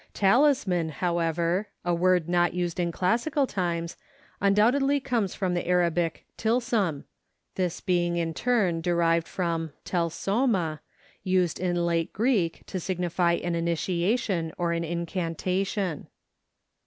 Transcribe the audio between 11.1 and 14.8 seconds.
used in late Greek to signify an initiation, or